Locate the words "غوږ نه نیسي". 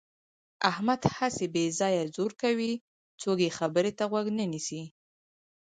4.11-4.81